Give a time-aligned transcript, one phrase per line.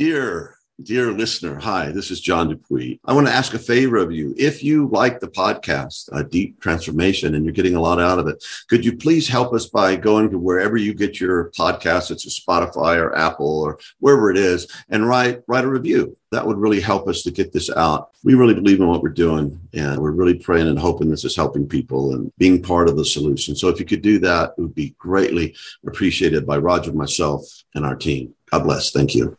[0.00, 2.98] Dear, dear listener, hi, this is John Dupuy.
[3.04, 4.34] I want to ask a favor of you.
[4.38, 8.26] If you like the podcast, A Deep Transformation, and you're getting a lot out of
[8.26, 12.10] it, could you please help us by going to wherever you get your podcast?
[12.10, 16.16] It's a Spotify or Apple or wherever it is, and write write a review.
[16.32, 18.08] That would really help us to get this out.
[18.24, 21.36] We really believe in what we're doing, and we're really praying and hoping this is
[21.36, 23.54] helping people and being part of the solution.
[23.54, 25.54] So if you could do that, it would be greatly
[25.86, 27.44] appreciated by Roger, myself,
[27.74, 28.34] and our team.
[28.50, 28.92] God bless.
[28.92, 29.36] Thank you.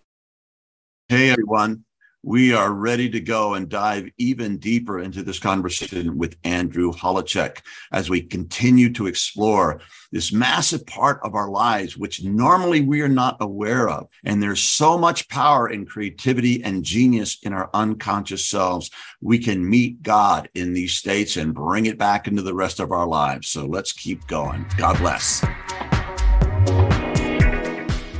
[1.11, 1.83] Hey, everyone.
[2.23, 7.57] We are ready to go and dive even deeper into this conversation with Andrew Holecek
[7.91, 9.81] as we continue to explore
[10.13, 14.07] this massive part of our lives, which normally we are not aware of.
[14.23, 18.89] And there's so much power in creativity and genius in our unconscious selves.
[19.19, 22.93] We can meet God in these states and bring it back into the rest of
[22.93, 23.49] our lives.
[23.49, 24.65] So let's keep going.
[24.77, 25.43] God bless.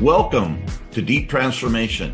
[0.02, 2.14] Welcome to Deep Transformation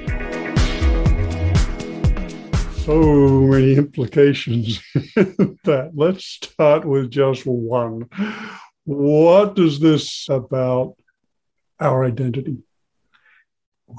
[2.85, 4.81] so many implications
[5.63, 5.91] that.
[5.93, 8.09] Let's start with just one.
[8.85, 10.95] What is this about
[11.79, 12.57] our identity?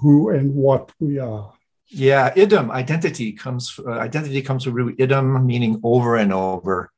[0.00, 1.52] Who and what we are?
[1.88, 6.90] Yeah, idem identity comes uh, identity comes from root idem meaning over and over.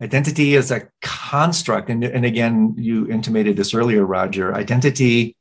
[0.00, 4.54] Identity is a construct, and, and again, you intimated this earlier, Roger.
[4.54, 5.35] Identity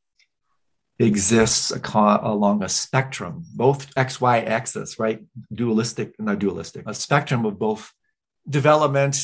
[0.99, 5.23] exists along a spectrum, both x, y axis, right?
[5.53, 7.91] Dualistic, not dualistic, a spectrum of both
[8.49, 9.17] development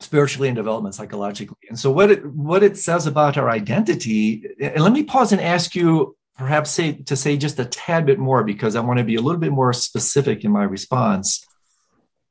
[0.00, 1.56] spiritually and development psychologically.
[1.68, 5.40] And so what it what it says about our identity, and let me pause and
[5.40, 9.04] ask you perhaps say to say just a tad bit more because I want to
[9.04, 11.44] be a little bit more specific in my response.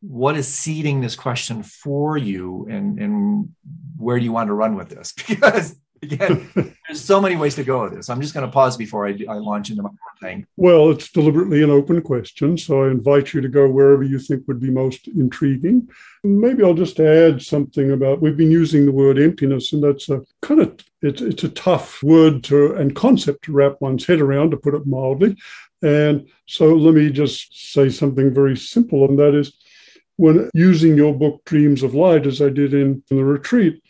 [0.01, 3.55] What is seeding this question for you and, and
[3.95, 5.13] where do you want to run with this?
[5.27, 6.49] Because Again,
[6.87, 8.09] there's so many ways to go with this.
[8.09, 9.89] I'm just going to pause before I, I launch into my
[10.21, 10.45] thing.
[10.57, 14.47] Well, it's deliberately an open question, so I invite you to go wherever you think
[14.47, 15.87] would be most intriguing.
[16.23, 20.21] Maybe I'll just add something about we've been using the word emptiness, and that's a
[20.41, 24.51] kind of it's it's a tough word to and concept to wrap one's head around,
[24.51, 25.37] to put it mildly.
[25.81, 29.53] And so let me just say something very simple, and that is
[30.17, 33.81] when using your book Dreams of Light, as I did in, in the retreat,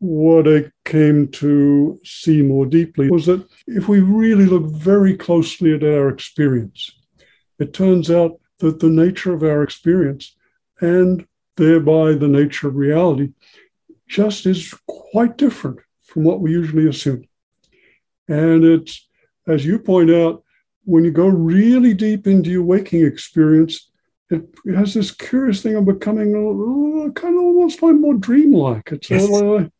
[0.00, 5.74] what I came to see more deeply was that if we really look very closely
[5.74, 6.90] at our experience,
[7.58, 10.36] it turns out that the nature of our experience
[10.80, 13.28] and thereby the nature of reality
[14.08, 17.28] just is quite different from what we usually assume.
[18.26, 19.06] And it's,
[19.46, 20.42] as you point out,
[20.84, 23.89] when you go really deep into your waking experience,
[24.30, 28.90] it, has this curious thing of becoming a, kind of almost like more dreamlike.
[28.92, 29.28] It's yes.
[29.28, 29.70] like,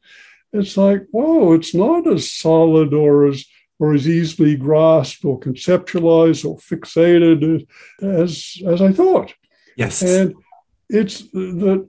[0.53, 3.45] it's like, whoa, it's not as solid or as
[3.79, 7.67] or as easily grasped or conceptualized or fixated
[8.03, 9.33] as as I thought.
[9.77, 10.03] Yes.
[10.03, 10.35] And
[10.89, 11.89] it's that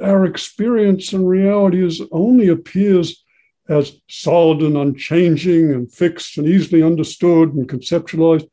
[0.00, 3.22] our experience and reality is only appears
[3.68, 8.48] as solid and unchanging and fixed and easily understood and conceptualized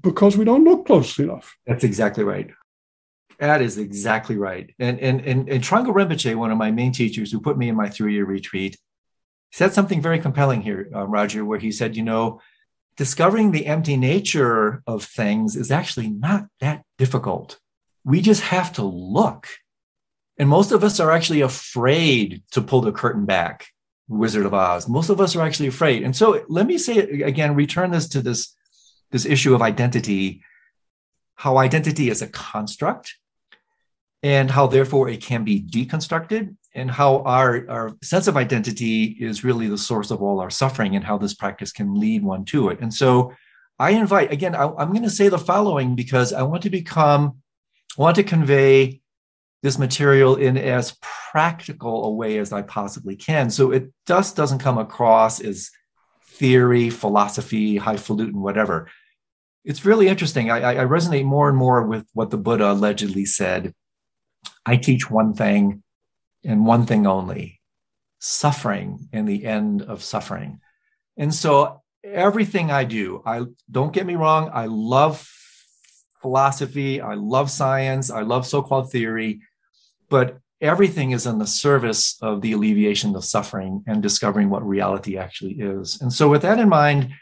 [0.00, 1.56] because we don't look closely enough.
[1.66, 2.50] That's exactly right.
[3.38, 4.74] That is exactly right.
[4.78, 7.76] And and and, and Trungpa Rinpoche, one of my main teachers who put me in
[7.76, 8.78] my three-year retreat,
[9.52, 12.40] said something very compelling here, uh, Roger, where he said, you know,
[12.96, 17.58] discovering the empty nature of things is actually not that difficult.
[18.04, 19.48] We just have to look.
[20.38, 23.66] And most of us are actually afraid to pull the curtain back,
[24.08, 24.88] Wizard of Oz.
[24.88, 26.02] Most of us are actually afraid.
[26.02, 28.54] And so let me say again, return this to this,
[29.10, 30.42] this issue of identity,
[31.34, 33.14] how identity is a construct
[34.22, 39.44] and how therefore it can be deconstructed and how our, our sense of identity is
[39.44, 42.68] really the source of all our suffering and how this practice can lead one to
[42.70, 42.80] it.
[42.80, 43.32] And so
[43.78, 47.42] i invite again I, i'm going to say the following because i want to become
[47.98, 49.00] I want to convey
[49.62, 53.50] this material in as practical a way as i possibly can.
[53.50, 55.70] So it just doesn't come across as
[56.38, 58.88] theory philosophy highfalutin whatever.
[59.64, 60.50] It's really interesting.
[60.50, 63.74] I, I resonate more and more with what the buddha allegedly said.
[64.64, 65.82] I teach one thing
[66.44, 67.60] and one thing only
[68.18, 70.60] suffering and the end of suffering.
[71.16, 75.28] And so everything I do, I don't get me wrong, I love
[76.20, 79.40] philosophy, I love science, I love so called theory,
[80.08, 85.18] but everything is in the service of the alleviation of suffering and discovering what reality
[85.18, 86.00] actually is.
[86.00, 87.12] And so, with that in mind,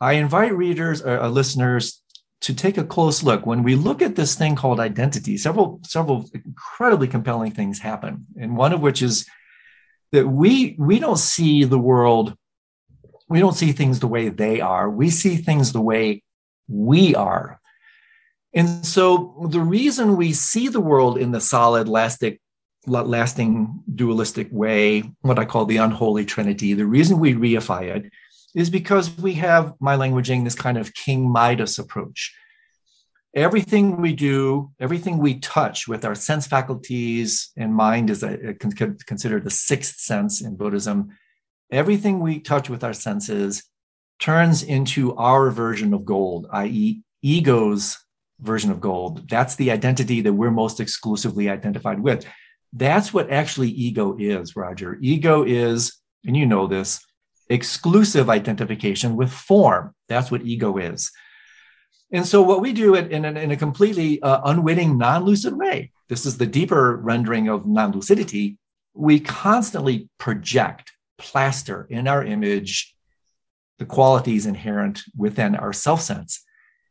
[0.00, 2.02] I invite readers or uh, uh, listeners
[2.42, 3.46] to take a close look.
[3.46, 8.56] When we look at this thing called identity, several several incredibly compelling things happen, and
[8.56, 9.26] one of which is
[10.12, 12.36] that we we don't see the world,
[13.28, 14.90] we don't see things the way they are.
[14.90, 16.22] We see things the way
[16.68, 17.60] we are.
[18.52, 22.40] And so the reason we see the world in the solid, lastic,
[22.86, 28.10] lasting dualistic way, what I call the unholy trinity, the reason we reify it
[28.54, 32.34] is because we have my languaging this kind of King Midas approach.
[33.34, 38.54] Everything we do, everything we touch with our sense faculties and mind is a, a,
[38.54, 41.10] considered the sixth sense in Buddhism.
[41.70, 43.62] Everything we touch with our senses
[44.18, 47.98] turns into our version of gold, i.e., ego's
[48.40, 49.28] version of gold.
[49.28, 52.24] That's the identity that we're most exclusively identified with.
[52.76, 54.98] That's what actually ego is, Roger.
[55.00, 57.00] Ego is, and you know this,
[57.48, 59.94] exclusive identification with form.
[60.08, 61.10] That's what ego is.
[62.12, 65.90] And so, what we do in, in, in a completely uh, unwitting, non lucid way,
[66.08, 68.58] this is the deeper rendering of non lucidity,
[68.92, 72.94] we constantly project, plaster in our image
[73.78, 76.42] the qualities inherent within our self sense.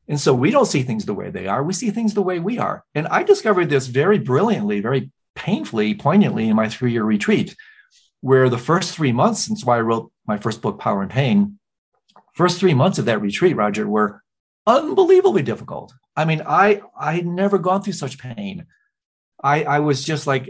[0.08, 1.64] And so we don't see things the way they are.
[1.64, 2.84] We see things the way we are.
[2.94, 7.56] And I discovered this very brilliantly, very painfully, poignantly in my three year retreat,
[8.22, 11.60] where the first three months since I wrote my first book, Power and Pain,
[12.34, 14.24] first three months of that retreat, Roger, were
[14.66, 15.94] unbelievably difficult.
[16.16, 18.66] I mean, I I had never gone through such pain.
[19.44, 20.50] I I was just like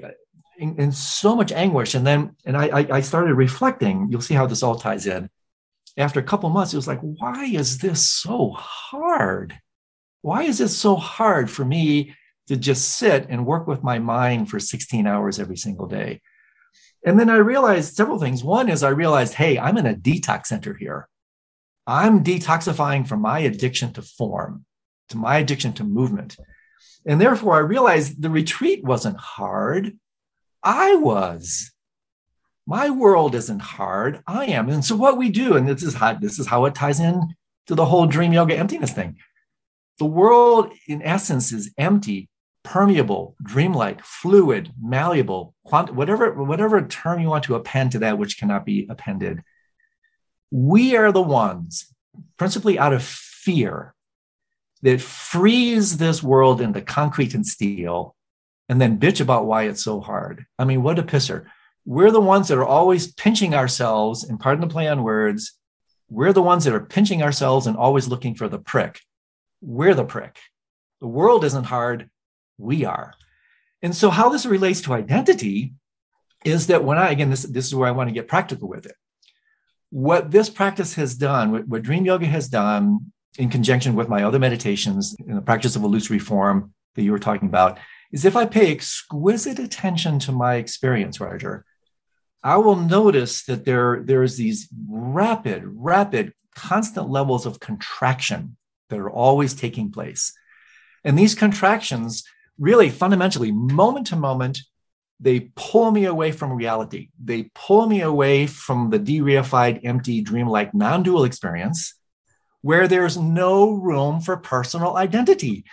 [0.58, 4.08] in, in so much anguish, and then and I I started reflecting.
[4.10, 5.30] You'll see how this all ties in.
[5.98, 9.58] After a couple months, it was like, why is this so hard?
[10.22, 12.16] Why is it so hard for me
[12.48, 16.22] to just sit and work with my mind for 16 hours every single day?
[17.06, 18.44] And then I realized several things.
[18.44, 21.08] One is I realized, hey, I'm in a detox center here.
[21.86, 24.66] I'm detoxifying from my addiction to form,
[25.10, 26.36] to my addiction to movement.
[27.06, 29.98] And therefore, I realized the retreat wasn't hard.
[30.64, 31.72] I was.
[32.66, 34.24] My world isn't hard.
[34.26, 34.70] I am.
[34.70, 37.36] And so, what we do, and this is how this is how it ties in
[37.68, 39.18] to the whole dream yoga emptiness thing.
[40.00, 42.28] The world, in essence, is empty
[42.66, 48.38] permeable, dreamlike, fluid, malleable, quant- whatever, whatever term you want to append to that, which
[48.38, 49.42] cannot be appended.
[50.52, 51.94] We are the ones,
[52.38, 53.94] principally out of fear,
[54.82, 58.16] that freeze this world into concrete and steel
[58.68, 60.46] and then bitch about why it's so hard.
[60.58, 61.46] I mean, what a pisser.
[61.86, 65.54] We're the ones that are always pinching ourselves, and pardon the play on words,
[66.10, 69.02] we're the ones that are pinching ourselves and always looking for the prick.
[69.62, 70.40] We're the prick.
[71.00, 72.10] The world isn't hard
[72.58, 73.14] we are.
[73.82, 75.74] And so, how this relates to identity
[76.44, 78.86] is that when I, again, this, this is where I want to get practical with
[78.86, 78.96] it.
[79.90, 84.24] What this practice has done, what, what Dream Yoga has done in conjunction with my
[84.24, 87.80] other meditations in the practice of illusory form that you were talking about,
[88.12, 91.66] is if I pay exquisite attention to my experience, Roger,
[92.44, 98.56] I will notice that there, there's these rapid, rapid, constant levels of contraction
[98.90, 100.32] that are always taking place.
[101.04, 102.24] And these contractions
[102.60, 104.60] really fundamentally, moment to moment,
[105.20, 107.10] they pull me away from reality.
[107.24, 111.96] They pull me away from the de-reified, empty, dreamlike, non-dual experience
[112.62, 115.64] where there's no room for personal identity.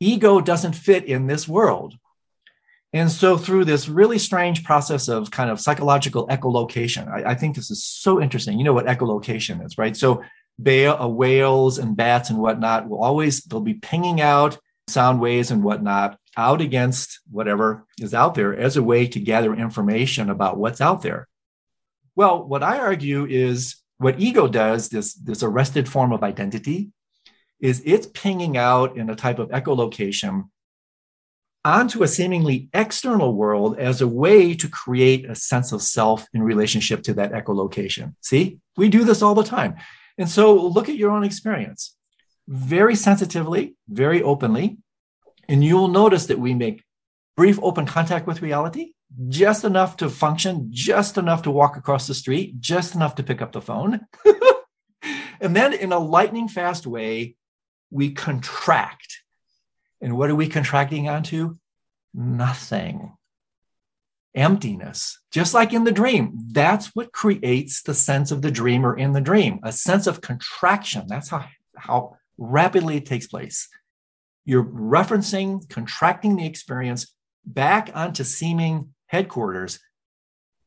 [0.00, 1.98] Ego doesn't fit in this world.
[2.94, 7.56] And so, through this really strange process of kind of psychological echolocation, I, I think
[7.56, 8.56] this is so interesting.
[8.56, 9.94] You know what echolocation is, right?
[9.94, 10.22] So,
[10.66, 14.56] uh, whales and bats and whatnot will always they'll be pinging out
[14.88, 19.54] sound waves and whatnot out against whatever is out there as a way to gather
[19.54, 21.28] information about what's out there.
[22.16, 26.90] Well, what I argue is what ego does, this, this arrested form of identity,
[27.60, 30.44] is it's pinging out in a type of echolocation
[31.64, 36.42] onto a seemingly external world as a way to create a sense of self in
[36.42, 38.14] relationship to that echolocation.
[38.20, 39.76] See, we do this all the time.
[40.18, 41.96] And so look at your own experience
[42.48, 44.78] very sensitively, very openly.
[45.48, 46.82] And you'll notice that we make
[47.36, 48.92] brief open contact with reality,
[49.28, 53.42] just enough to function, just enough to walk across the street, just enough to pick
[53.42, 54.00] up the phone.
[55.40, 57.36] and then in a lightning fast way,
[57.90, 59.20] we contract.
[60.00, 61.56] And what are we contracting onto?
[62.12, 63.12] Nothing.
[64.34, 66.36] Emptiness, just like in the dream.
[66.50, 71.04] That's what creates the sense of the dreamer in the dream, a sense of contraction.
[71.06, 71.44] That's how,
[71.76, 73.68] how rapidly it takes place.
[74.44, 77.12] You're referencing, contracting the experience
[77.44, 79.80] back onto seeming headquarters,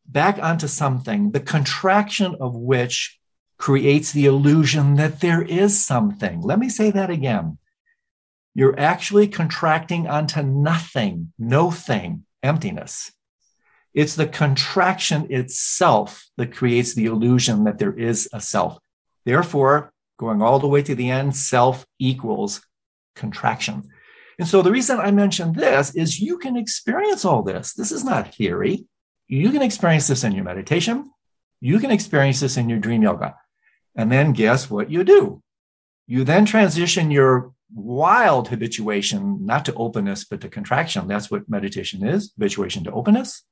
[0.05, 3.19] back onto something, the contraction of which
[3.57, 6.41] creates the illusion that there is something.
[6.41, 7.57] Let me say that again.
[8.53, 13.11] You're actually contracting onto nothing, no thing, emptiness.
[13.93, 18.77] It's the contraction itself that creates the illusion that there is a self.
[19.25, 22.61] Therefore, going all the way to the end, self equals
[23.15, 23.83] contraction.
[24.39, 27.73] And so the reason I mention this is you can experience all this.
[27.73, 28.85] This is not theory.
[29.27, 31.11] You can experience this in your meditation.
[31.59, 33.35] You can experience this in your dream yoga.
[33.95, 35.41] And then guess what you do?
[36.05, 41.07] You then transition your wild habituation, not to openness, but to contraction.
[41.07, 43.43] That's what meditation is habituation to openness.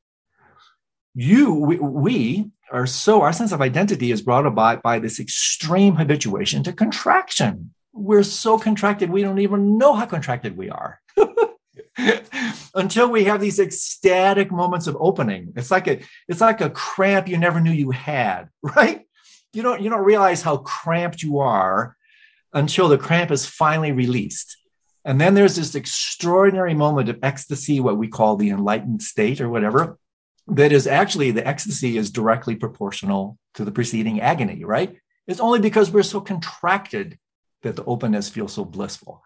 [1.16, 5.96] You, we, we are so, our sense of identity is brought about by this extreme
[5.96, 7.74] habituation to contraction.
[7.94, 11.00] We're so contracted, we don't even know how contracted we are.
[12.76, 17.26] until we have these ecstatic moments of opening it's like a it's like a cramp
[17.26, 19.08] you never knew you had right
[19.54, 21.96] you don't you don't realize how cramped you are
[22.54, 24.58] until the cramp is finally released
[25.06, 29.48] and then there's this extraordinary moment of ecstasy what we call the enlightened state or
[29.48, 29.98] whatever
[30.48, 34.98] that is actually the ecstasy is directly proportional to the preceding agony right
[35.28, 37.18] it's only because we're so contracted
[37.64, 39.24] that the openness feels so blissful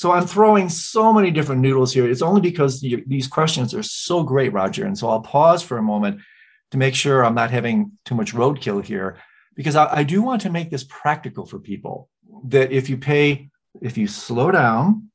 [0.00, 2.08] so I'm throwing so many different noodles here.
[2.08, 4.86] It's only because these questions are so great, Roger.
[4.86, 6.22] And so I'll pause for a moment
[6.70, 9.18] to make sure I'm not having too much roadkill here,
[9.54, 12.08] because I, I do want to make this practical for people
[12.44, 13.50] that if you pay,
[13.82, 15.10] if you slow down,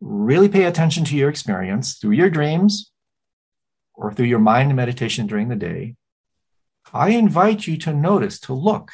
[0.00, 2.91] really pay attention to your experience through your dreams
[3.94, 5.96] or through your mind meditation during the day,
[6.92, 8.92] I invite you to notice, to look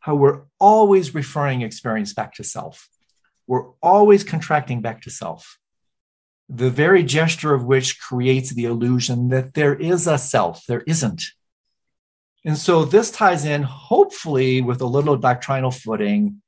[0.00, 2.88] how we're always referring experience back to self.
[3.46, 5.58] We're always contracting back to self.
[6.48, 11.22] The very gesture of which creates the illusion that there is a self, there isn't.
[12.44, 16.42] And so this ties in, hopefully, with a little doctrinal footing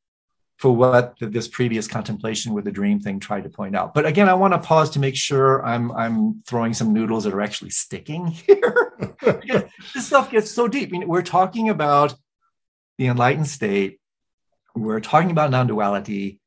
[0.59, 3.93] for what this previous contemplation with the dream thing tried to point out.
[3.93, 7.35] But again, I want to pause to make sure I'm I'm throwing some noodles that
[7.35, 8.93] are actually sticking here.
[9.95, 10.93] this stuff gets so deep.
[10.93, 12.15] We're talking about
[12.99, 13.99] the enlightened state,
[14.75, 16.41] we're talking about non duality,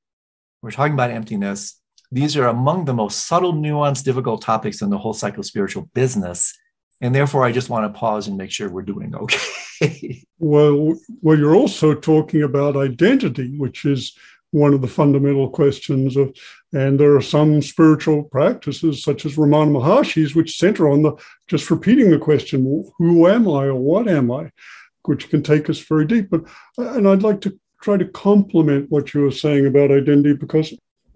[0.61, 1.79] we're talking about emptiness.
[2.09, 6.57] These are among the most subtle, nuanced, difficult topics in the whole psychospiritual business.
[7.01, 10.23] And therefore, I just want to pause and make sure we're doing okay.
[10.39, 14.17] well, well, you're also talking about identity, which is
[14.51, 16.35] one of the fundamental questions of,
[16.73, 21.13] and there are some spiritual practices such as Ramana Maharshi's, which center on the
[21.47, 22.63] just repeating the question,
[22.97, 24.51] who am I or what am I?
[25.07, 26.29] which can take us very deep.
[26.29, 26.43] But
[26.77, 30.73] uh, and I'd like to try to complement what you were saying about identity because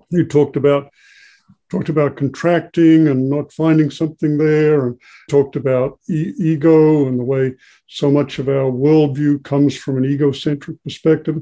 [0.09, 0.91] you talked about
[1.71, 4.99] talked about contracting and not finding something there, and
[5.29, 7.55] talked about e- ego and the way
[7.87, 11.41] so much of our worldview comes from an egocentric perspective.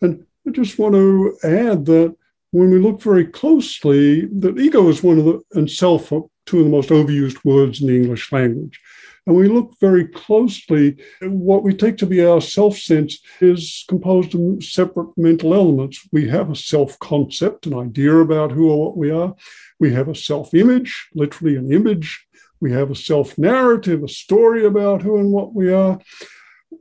[0.00, 2.16] And I just want to add that
[2.50, 6.64] when we look very closely, that ego is one of the and self two of
[6.64, 8.80] the most overused words in the English language.
[9.28, 14.34] And we look very closely, what we take to be our self sense is composed
[14.34, 16.00] of separate mental elements.
[16.10, 19.36] We have a self concept, an idea about who or what we are.
[19.78, 22.26] We have a self image, literally an image.
[22.60, 26.00] We have a self narrative, a story about who and what we are.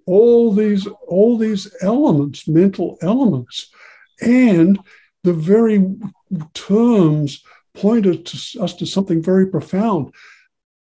[0.06, 3.70] All these, all these elements, mental elements,
[4.22, 4.80] and
[5.26, 5.86] the very
[6.54, 10.14] terms pointed to us to something very profound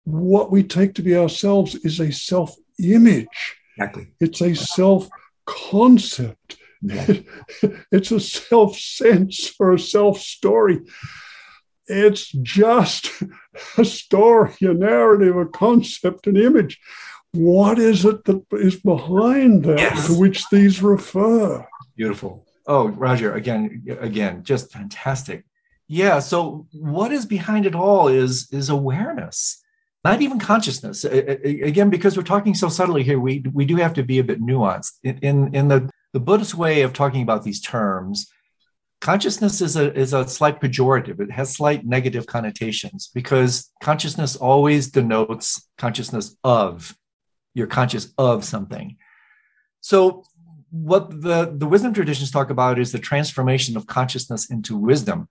[0.07, 3.57] what we take to be ourselves is a self image.
[3.75, 4.07] Exactly.
[4.21, 5.09] It's a self
[5.45, 6.57] concept.
[7.91, 10.79] It's a self sense or a self story.
[11.87, 13.11] It's just
[13.77, 16.79] a story, a narrative, a concept, an image.
[17.33, 20.07] What is it that is behind that yes.
[20.07, 21.67] to which these refer?
[21.97, 22.45] Beautiful.
[22.65, 25.43] Oh, Roger, again, again, just fantastic.
[25.87, 26.19] Yeah.
[26.19, 29.63] So what is behind it all is is awareness
[30.04, 31.04] not even consciousness.
[31.04, 34.42] Again, because we're talking so subtly here, we, we do have to be a bit
[34.42, 34.94] nuanced.
[35.04, 38.27] In, in, the, the Buddhist way of talking about these terms,
[39.01, 41.20] consciousness is a, is a slight pejorative.
[41.20, 46.96] It has slight negative connotations because consciousness always denotes consciousness of.
[47.54, 48.98] You're conscious of something.
[49.82, 50.24] So
[50.70, 55.27] what the, the wisdom traditions talk about is the transformation of consciousness into wisdom,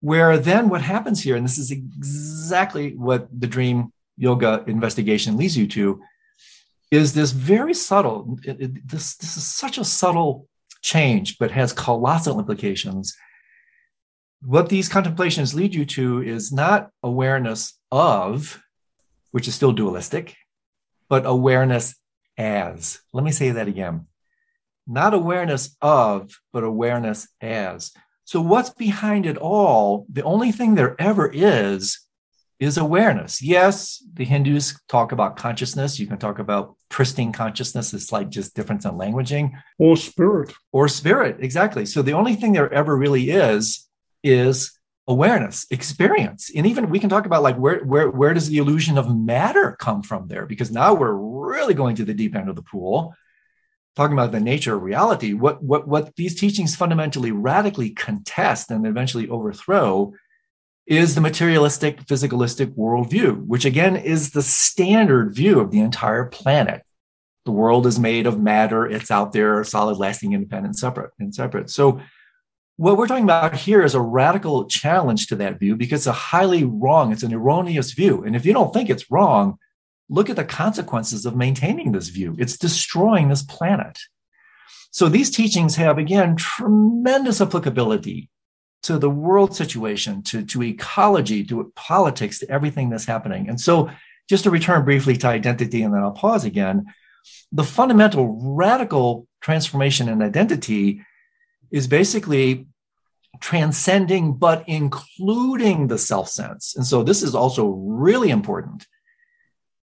[0.00, 5.56] where then what happens here, and this is exactly what the dream yoga investigation leads
[5.56, 6.02] you to
[6.90, 10.48] is this very subtle it, it, this this is such a subtle
[10.82, 13.16] change, but has colossal implications.
[14.42, 18.62] What these contemplations lead you to is not awareness of,
[19.32, 20.36] which is still dualistic,
[21.08, 21.96] but awareness
[22.36, 23.00] as.
[23.12, 24.06] Let me say that again.
[24.86, 27.92] Not awareness of, but awareness as.
[28.24, 30.06] So, what's behind it all?
[30.10, 32.00] The only thing there ever is
[32.60, 33.40] is awareness.
[33.40, 35.98] Yes, the Hindus talk about consciousness.
[35.98, 37.94] You can talk about pristine consciousness.
[37.94, 39.52] It's like just difference in languaging.
[39.78, 40.52] Or spirit.
[40.72, 41.86] Or spirit, exactly.
[41.86, 43.88] So the only thing there ever really is
[44.24, 46.50] is awareness, experience.
[46.54, 49.76] And even we can talk about like where where where does the illusion of matter
[49.78, 50.44] come from there?
[50.44, 53.14] Because now we're really going to the deep end of the pool,
[53.94, 55.32] talking about the nature of reality.
[55.32, 60.12] What what what these teachings fundamentally radically contest and eventually overthrow
[60.88, 66.82] is the materialistic, physicalistic worldview, which again is the standard view of the entire planet.
[67.44, 71.68] The world is made of matter, it's out there, solid, lasting, independent, separate, and separate.
[71.68, 72.00] So,
[72.76, 76.12] what we're talking about here is a radical challenge to that view because it's a
[76.12, 78.22] highly wrong, it's an erroneous view.
[78.22, 79.58] And if you don't think it's wrong,
[80.08, 82.34] look at the consequences of maintaining this view.
[82.38, 83.98] It's destroying this planet.
[84.90, 88.30] So, these teachings have, again, tremendous applicability
[88.82, 93.48] to the world situation, to, to ecology, to politics, to everything that's happening.
[93.48, 93.90] And so,
[94.28, 96.86] just to return briefly to identity, and then I'll pause again,
[97.50, 101.02] the fundamental radical transformation in identity
[101.70, 102.66] is basically
[103.40, 106.74] transcending but including the self sense.
[106.76, 108.86] And so, this is also really important.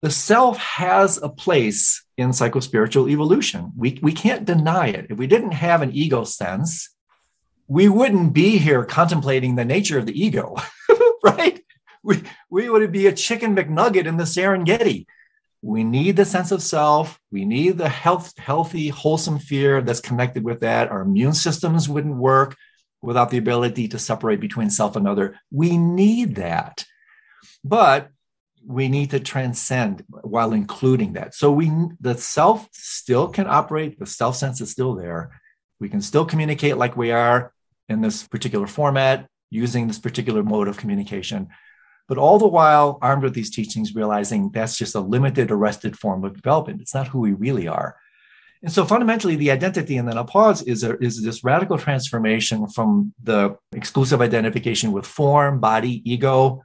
[0.01, 3.71] The self has a place in psychospiritual evolution.
[3.75, 5.07] We, we can't deny it.
[5.09, 6.92] If we didn't have an ego sense,
[7.67, 10.55] we wouldn't be here contemplating the nature of the ego,
[11.23, 11.61] right?
[12.03, 15.05] We, we would be a chicken McNugget in the Serengeti.
[15.61, 17.17] We need the sense of self.
[17.31, 20.91] We need the health, healthy, wholesome fear that's connected with that.
[20.91, 22.57] Our immune systems wouldn't work
[23.01, 25.39] without the ability to separate between self and other.
[25.51, 26.85] We need that.
[27.63, 28.09] But
[28.65, 31.35] we need to transcend while including that.
[31.35, 35.41] So we the self still can operate, the self sense is still there.
[35.83, 37.51] We can still communicate like we are
[37.89, 41.49] in this particular format, using this particular mode of communication.
[42.07, 46.23] But all the while, armed with these teachings, realizing that's just a limited, arrested form
[46.23, 46.79] of development.
[46.79, 47.97] It's not who we really are.
[48.61, 53.13] And so fundamentally, the identity in the pause is, a, is this radical transformation from
[53.21, 56.63] the exclusive identification with form, body, ego,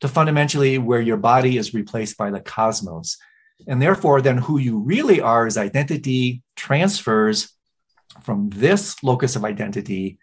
[0.00, 3.18] to fundamentally where your body is replaced by the cosmos.
[3.66, 7.52] And therefore, then who you really are is identity transfers
[8.22, 10.18] from this locus of identity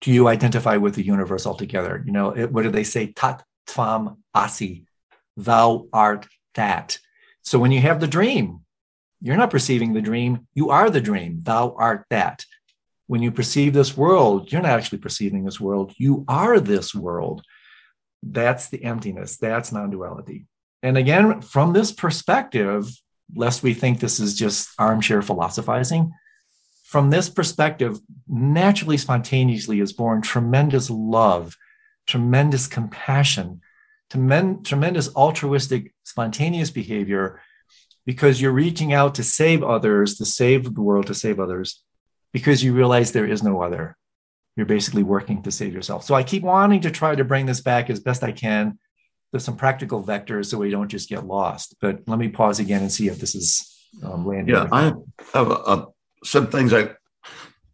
[0.00, 2.02] do you identify with the universe altogether?
[2.04, 3.12] You know, it, what do they say?
[3.12, 4.84] Tat tvam asi,
[5.36, 6.98] thou art that.
[7.42, 8.60] So when you have the dream,
[9.20, 12.44] you're not perceiving the dream, you are the dream, thou art that.
[13.06, 17.42] When you perceive this world, you're not actually perceiving this world, you are this world.
[18.22, 20.46] That's the emptiness, that's non duality.
[20.82, 22.88] And again, from this perspective,
[23.34, 26.12] lest we think this is just armchair philosophizing,
[26.86, 31.56] from this perspective, naturally, spontaneously is born tremendous love,
[32.06, 33.60] tremendous compassion,
[34.08, 37.42] tremendous altruistic, spontaneous behavior,
[38.06, 41.82] because you're reaching out to save others, to save the world, to save others,
[42.32, 43.96] because you realize there is no other.
[44.54, 46.04] You're basically working to save yourself.
[46.04, 48.78] So I keep wanting to try to bring this back as best I can
[49.34, 51.74] to some practical vectors so we don't just get lost.
[51.80, 54.54] But let me pause again and see if this is um, landing.
[54.54, 54.92] Yeah, I
[55.34, 55.86] have a
[56.26, 56.90] some things I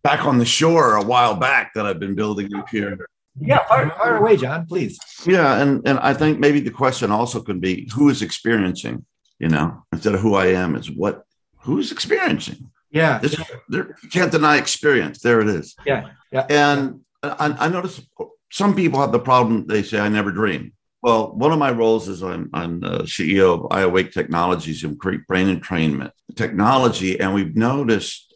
[0.02, 3.06] back on the shore a while back that I've been building up here.
[3.40, 4.98] Yeah, fire, fire away, John, please.
[5.24, 9.06] Yeah, and and I think maybe the question also could be who is experiencing,
[9.38, 11.24] you know, instead of who I am, is what
[11.60, 12.70] who's experiencing.
[12.90, 15.20] Yeah, this, there, you can't deny experience.
[15.20, 15.74] There it is.
[15.86, 16.46] Yeah, yeah.
[16.50, 18.02] And I, I notice
[18.50, 19.66] some people have the problem.
[19.66, 20.74] They say I never dream.
[21.00, 25.26] Well, one of my roles is I'm, I'm the CEO of iAwake Technologies and create
[25.26, 28.31] brain entrainment technology, and we've noticed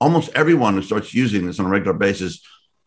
[0.00, 2.40] almost everyone who starts using this on a regular basis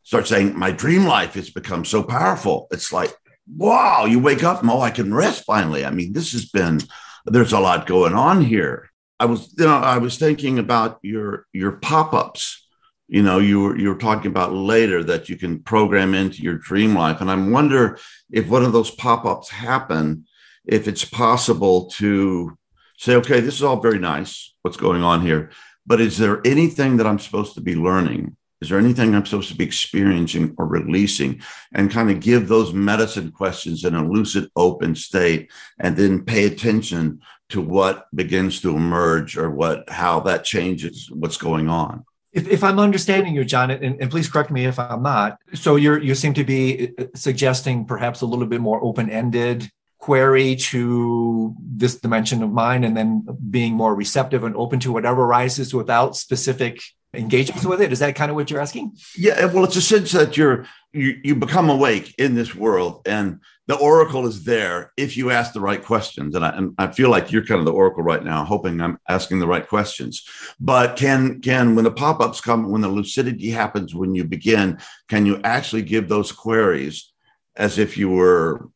[0.04, 2.68] starts saying, My dream life has become so powerful.
[2.72, 3.14] It's like,
[3.56, 5.86] wow, you wake up and oh, I can rest finally.
[5.86, 6.82] I mean, this has been
[7.26, 8.90] there's a lot going on here.
[9.20, 12.66] I was, you know, I was thinking about your your pop-ups.
[13.08, 16.58] You know, you were you were talking about later that you can program into your
[16.58, 17.22] dream life.
[17.22, 17.98] And I wonder
[18.32, 20.26] if one of those pop-ups happen,
[20.66, 22.58] if it's possible to
[22.98, 25.52] say, okay, this is all very nice, what's going on here
[25.90, 28.38] but is there anything that I'm supposed to be learning?
[28.62, 31.42] Is there anything I'm supposed to be experiencing or releasing?
[31.74, 36.46] And kind of give those medicine questions in a lucid, open state, and then pay
[36.46, 42.06] attention to what begins to emerge or what how that changes what's going on.
[42.32, 45.40] If, if I'm understanding you, John, and, and, please correct me if I'm not.
[45.56, 49.68] So you're you seem to be uh, suggesting perhaps a little bit more open-ended
[50.00, 55.24] query to this dimension of mine and then being more receptive and open to whatever
[55.24, 56.82] arises without specific
[57.14, 57.92] engagements with it.
[57.92, 58.96] Is that kind of what you're asking?
[59.18, 59.46] Yeah.
[59.46, 63.78] Well, it's a sense that you're you you become awake in this world, and the
[63.78, 66.34] oracle is there if you ask the right questions.
[66.34, 68.98] And I, and I feel like you're kind of the oracle right now, hoping I'm
[69.08, 70.24] asking the right questions.
[70.60, 74.80] But can can when the pop ups come, when the lucidity happens, when you begin,
[75.08, 77.12] can you actually give those queries
[77.56, 78.70] as if you were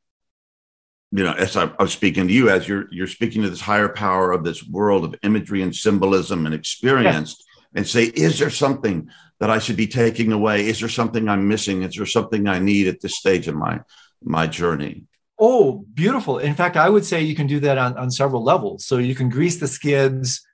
[1.15, 3.61] you know, as I, I, was speaking to you, as you're you're speaking to this
[3.61, 7.79] higher power of this world of imagery and symbolism and experience, yeah.
[7.79, 10.67] and say, is there something that I should be taking away?
[10.67, 11.83] Is there something I'm missing?
[11.83, 13.81] Is there something I need at this stage in my
[14.25, 15.03] my journey.
[15.39, 16.39] Oh, beautiful.
[16.39, 18.85] In fact, I would say you can do that on, on several levels.
[18.85, 20.45] So you can grease the skids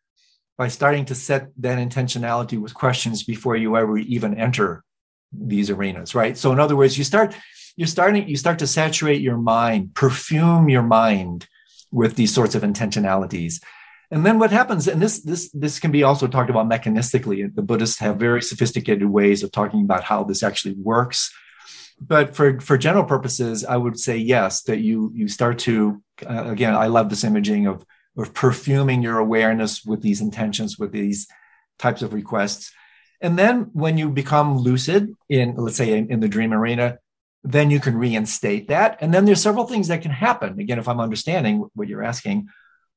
[0.57, 4.83] by starting to set that intentionality with questions before you ever even enter
[5.31, 6.37] these arenas, right?
[6.37, 7.35] So in other words, you start
[7.79, 11.47] you're starting you start to saturate your mind, perfume your mind
[11.91, 13.63] with these sorts of intentionalities.
[14.11, 17.39] And then what happens, and this this this can be also talked about mechanistically.
[17.53, 21.31] The Buddhists have very sophisticated ways of talking about how this actually works
[22.01, 26.45] but for for general purposes, I would say yes that you you start to uh,
[26.45, 26.75] again.
[26.75, 27.85] I love this imaging of
[28.17, 31.27] of perfuming your awareness with these intentions, with these
[31.77, 32.71] types of requests,
[33.21, 36.99] and then when you become lucid in let's say in, in the dream arena,
[37.43, 38.97] then you can reinstate that.
[39.01, 40.59] And then there's several things that can happen.
[40.59, 42.49] Again, if I'm understanding what you're asking,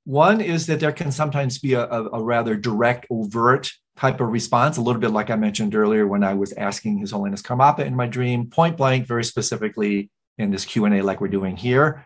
[0.05, 4.29] one is that there can sometimes be a, a, a rather direct, overt type of
[4.29, 7.81] response, a little bit like I mentioned earlier when I was asking His Holiness Karmapa
[7.81, 12.05] in my dream, point blank, very specifically in this Q&A like we're doing here.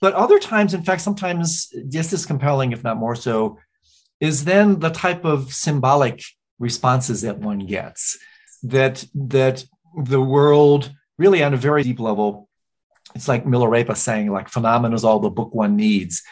[0.00, 3.58] But other times, in fact, sometimes just as compelling, if not more so,
[4.20, 6.22] is then the type of symbolic
[6.58, 8.18] responses that one gets
[8.64, 9.64] that that
[10.04, 12.48] the world really on a very deep level
[13.14, 16.22] it's like milarepa saying like phenomena is all the book one needs.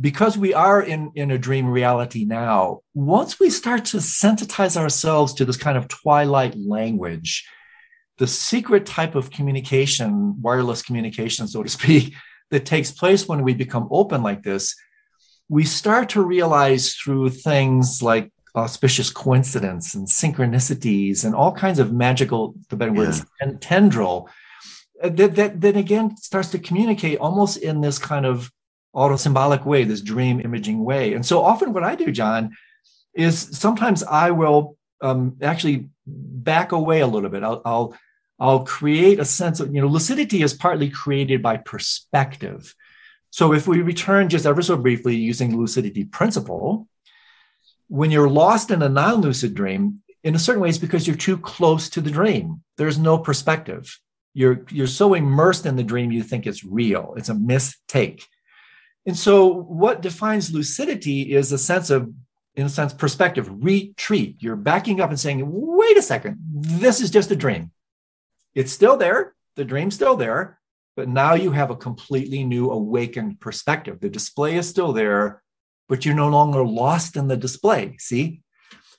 [0.00, 5.34] Because we are in, in a dream reality now, once we start to sensitize ourselves
[5.34, 7.48] to this kind of twilight language,
[8.18, 12.14] the secret type of communication, wireless communication, so to speak,
[12.50, 14.76] that takes place when we become open like this,
[15.48, 21.92] we start to realize through things like auspicious coincidence and synchronicities and all kinds of
[21.92, 23.26] magical, the better word is
[23.60, 24.28] tendrel,
[25.02, 28.50] that, that, that again starts to communicate almost in this kind of
[28.92, 31.12] auto-symbolic way, this dream imaging way.
[31.12, 32.56] And so often what I do, John,
[33.14, 37.42] is sometimes I will um, actually back away a little bit.
[37.42, 37.94] I'll, I'll,
[38.40, 42.74] I'll create a sense of, you know, lucidity is partly created by perspective.
[43.30, 46.88] So if we return just ever so briefly using lucidity principle,
[47.88, 51.38] when you're lost in a non-lucid dream, in a certain way, it's because you're too
[51.38, 52.62] close to the dream.
[52.76, 53.98] There's no perspective.
[54.34, 57.14] You're, you're so immersed in the dream, you think it's real.
[57.16, 58.26] It's a mistake.
[59.06, 62.12] And so, what defines lucidity is a sense of,
[62.54, 64.36] in a sense, perspective, retreat.
[64.40, 67.70] You're backing up and saying, wait a second, this is just a dream.
[68.54, 70.58] It's still there, the dream's still there,
[70.94, 74.00] but now you have a completely new awakened perspective.
[74.00, 75.42] The display is still there,
[75.88, 77.96] but you're no longer lost in the display.
[77.98, 78.42] See?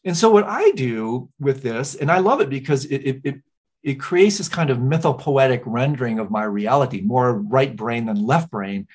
[0.03, 3.35] And so, what I do with this, and I love it because it, it, it
[3.81, 8.51] it creates this kind of mythopoetic rendering of my reality, more right brain than left
[8.51, 8.87] brain,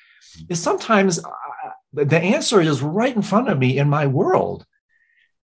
[0.47, 1.19] is sometimes
[1.93, 4.65] the answer is right in front of me in my world.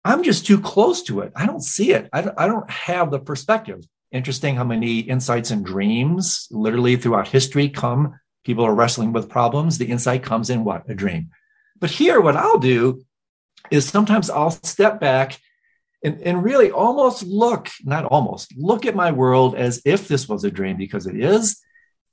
[0.04, 1.32] I'm just too close to it.
[1.34, 2.08] I don't see it.
[2.12, 3.84] I I don't have the perspective.
[4.12, 8.18] Interesting how many insights and dreams literally throughout history come.
[8.44, 9.78] People are wrestling with problems.
[9.78, 10.88] The insight comes in what?
[10.88, 11.30] A dream.
[11.78, 13.02] But here, what I'll do
[13.70, 15.38] is sometimes I'll step back
[16.04, 20.44] and, and really almost look, not almost, look at my world as if this was
[20.44, 21.60] a dream because it is,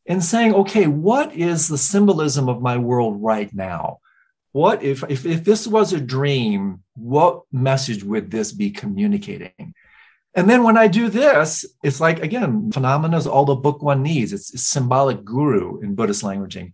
[0.06, 3.99] and saying, okay, what is the symbolism of my world right now?
[4.52, 9.73] What if, if, if this was a dream, what message would this be communicating?
[10.36, 14.02] And then when I do this, it's like, again, phenomena is all the book one
[14.02, 14.34] needs.
[14.34, 16.73] It's, it's symbolic guru in Buddhist languaging.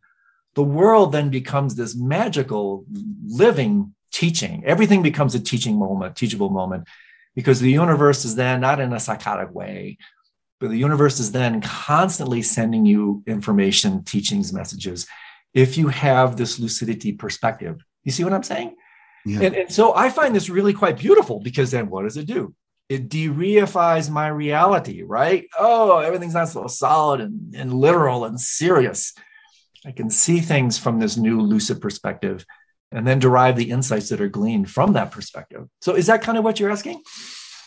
[0.55, 2.85] The world then becomes this magical,
[3.25, 4.63] living teaching.
[4.65, 6.87] Everything becomes a teaching moment, teachable moment,
[7.35, 9.97] because the universe is then not in a psychotic way
[10.59, 15.07] but the universe is then constantly sending you information, teachings, messages.
[15.53, 18.75] If you have this lucidity perspective, you see what I'm saying?
[19.25, 19.41] Yeah.
[19.41, 22.53] And, and so I find this really quite beautiful because then what does it do?
[22.89, 25.47] It de-reifies my reality, right?
[25.57, 29.13] Oh, everything's not so solid and, and literal and serious.
[29.85, 32.45] I can see things from this new lucid perspective
[32.91, 35.67] and then derive the insights that are gleaned from that perspective.
[35.81, 37.01] So is that kind of what you're asking?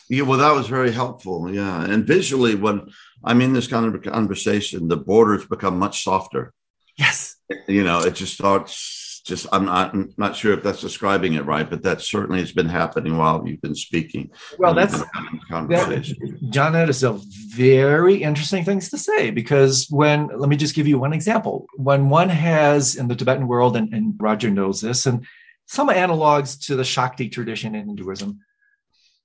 [0.08, 1.50] Yeah, well, that was very helpful.
[1.50, 1.84] Yeah.
[1.84, 2.90] And visually, when
[3.24, 6.52] I'm in this kind of conversation, the borders become much softer.
[6.98, 7.36] Yes.
[7.68, 11.44] You know, it just starts just I'm not I'm not sure if that's describing it
[11.44, 14.30] right, but that certainly has been happening while you've been speaking.
[14.58, 15.02] Well, that's
[15.48, 16.16] conversation.
[16.20, 17.18] That, John, is a
[17.54, 21.66] very interesting things to say because when let me just give you one example.
[21.76, 25.24] When one has in the Tibetan world, and, and Roger knows this, and
[25.66, 28.40] some analogs to the Shakti tradition in Hinduism.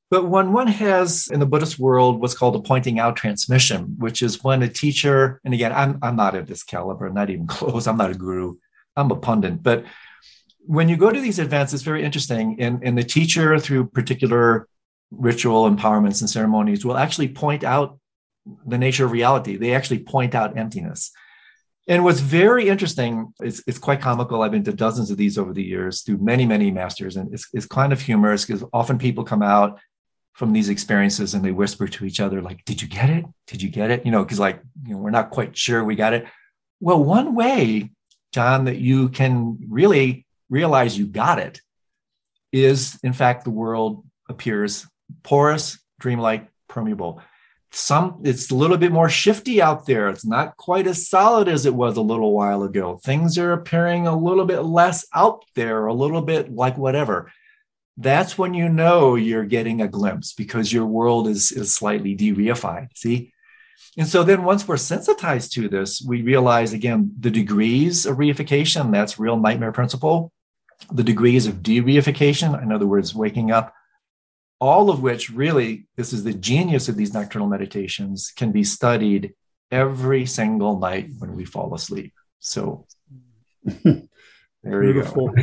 [0.09, 4.21] But when one has in the Buddhist world what's called a pointing out transmission, which
[4.21, 7.87] is when a teacher, and again, I'm, I'm not of this caliber, not even close,
[7.87, 8.55] I'm not a guru,
[8.97, 9.63] I'm a pundit.
[9.63, 9.85] But
[10.65, 12.57] when you go to these events, it's very interesting.
[12.59, 14.67] And, and the teacher, through particular
[15.11, 17.99] ritual empowerments and ceremonies, will actually point out
[18.65, 19.55] the nature of reality.
[19.55, 21.11] They actually point out emptiness.
[21.87, 24.41] And what's very interesting, it's, it's quite comical.
[24.41, 27.15] I've been to dozens of these over the years through many, many masters.
[27.15, 29.79] And it's, it's kind of humorous because often people come out
[30.33, 33.25] from these experiences and they whisper to each other, like, did you get it?
[33.47, 34.05] Did you get it?
[34.05, 36.27] You know, because like, you know, we're not quite sure we got it.
[36.81, 37.91] Well, one way
[38.33, 41.61] John, that you can really realize you got it
[42.51, 44.87] is, in fact, the world appears
[45.23, 47.21] porous, dreamlike, permeable.
[47.71, 50.09] Some it's a little bit more shifty out there.
[50.09, 52.97] It's not quite as solid as it was a little while ago.
[53.03, 57.31] Things are appearing a little bit less out there, a little bit like whatever.
[57.97, 62.89] That's when you know you're getting a glimpse because your world is, is slightly de-reified.
[62.95, 63.33] See,
[63.97, 68.91] and so then once we're sensitized to this, we realize again the degrees of reification,
[68.91, 70.31] that's real nightmare principle,
[70.91, 73.73] the degrees of de-reification, in other words, waking up,
[74.59, 79.33] all of which really, this is the genius of these nocturnal meditations, can be studied
[79.71, 82.13] every single night when we fall asleep.
[82.39, 82.85] So
[84.63, 85.33] there you go.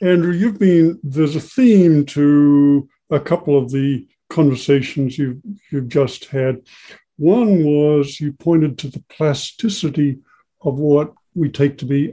[0.00, 6.26] Andrew, you've been there's a theme to a couple of the conversations you've you've just
[6.26, 6.62] had.
[7.22, 10.18] One was you pointed to the plasticity
[10.60, 12.12] of what we take to be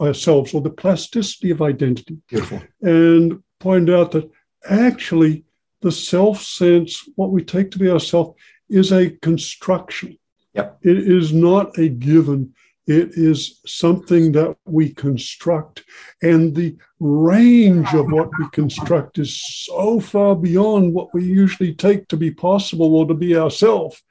[0.00, 2.16] ourselves, or the plasticity of identity.
[2.28, 2.62] Beautiful.
[2.82, 4.28] And point out that
[4.68, 5.44] actually
[5.80, 8.36] the self sense, what we take to be ourselves,
[8.68, 10.18] is a construction.
[10.54, 10.78] Yep.
[10.82, 12.52] It is not a given.
[12.88, 15.84] It is something that we construct.
[16.22, 22.08] And the range of what we construct is so far beyond what we usually take
[22.08, 24.02] to be possible or to be ourselves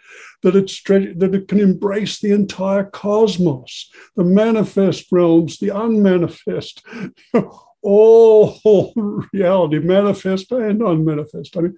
[0.43, 6.85] that it, stretch, that it can embrace the entire cosmos, the manifest realms, the unmanifest,
[7.81, 8.93] all
[9.33, 11.57] reality, manifest and unmanifest.
[11.57, 11.77] I mean,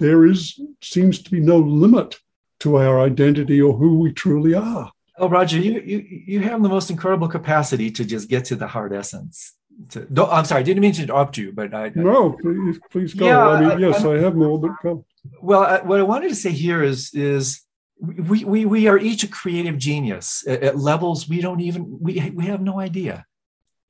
[0.00, 2.18] there is seems to be no limit
[2.60, 4.90] to our identity or who we truly are.
[5.20, 5.98] Oh, Roger, you you
[6.32, 9.52] you have the most incredible capacity to just get to the heart essence.
[9.90, 13.26] To, I'm sorry, I didn't mean to interrupt you, but I no, please, please go.
[13.26, 15.04] Yeah, I mean, yes, I, I have more, but go.
[15.42, 17.60] Well, I, what I wanted to say here is is
[18.00, 22.30] we we we are each a creative genius at, at levels we don't even we
[22.30, 23.26] we have no idea.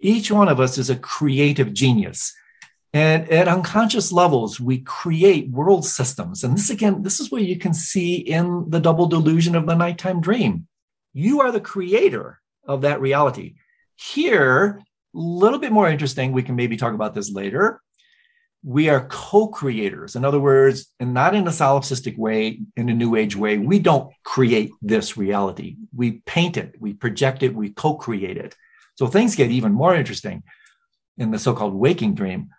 [0.01, 2.35] Each one of us is a creative genius.
[2.93, 6.43] And at unconscious levels, we create world systems.
[6.43, 9.77] And this again, this is where you can see in the double delusion of the
[9.77, 10.67] nighttime dream
[11.13, 13.55] you are the creator of that reality.
[13.97, 14.81] Here,
[15.15, 17.81] a little bit more interesting, we can maybe talk about this later.
[18.63, 20.17] We are co creators.
[20.17, 23.79] In other words, and not in a solipsistic way, in a new age way, we
[23.79, 25.77] don't create this reality.
[25.95, 28.55] We paint it, we project it, we co create it.
[28.97, 30.43] So things get even more interesting
[31.17, 32.51] in the so called waking dream.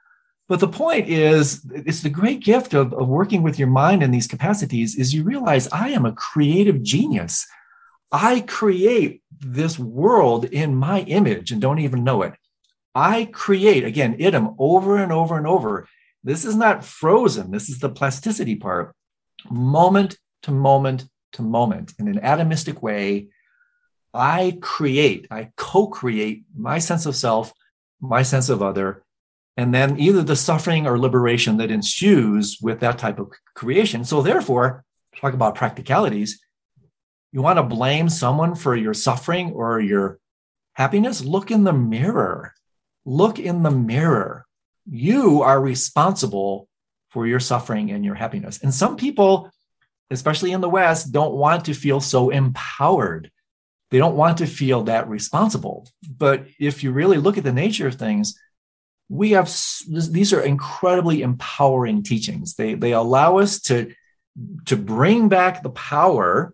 [0.51, 4.11] But the point is, it's the great gift of, of working with your mind in
[4.11, 7.47] these capacities is you realize I am a creative genius.
[8.11, 12.33] I create this world in my image and don't even know it.
[12.93, 15.87] I create, again, idem over and over and over.
[16.23, 17.51] This is not frozen.
[17.51, 18.93] This is the plasticity part.
[19.49, 23.27] Moment to moment to moment in an atomistic way.
[24.13, 27.53] I create, I co create my sense of self,
[28.01, 29.03] my sense of other,
[29.55, 34.03] and then either the suffering or liberation that ensues with that type of creation.
[34.03, 34.83] So, therefore,
[35.15, 36.41] talk about practicalities
[37.31, 40.19] you want to blame someone for your suffering or your
[40.73, 41.23] happiness?
[41.23, 42.53] Look in the mirror.
[43.05, 44.45] Look in the mirror.
[44.89, 46.67] You are responsible
[47.09, 48.59] for your suffering and your happiness.
[48.61, 49.51] And some people,
[50.09, 53.31] especially in the West, don't want to feel so empowered.
[53.91, 55.87] They don't want to feel that responsible.
[56.17, 58.39] But if you really look at the nature of things,
[59.09, 59.53] we have
[59.89, 62.55] these are incredibly empowering teachings.
[62.55, 63.93] They, they allow us to,
[64.65, 66.53] to bring back the power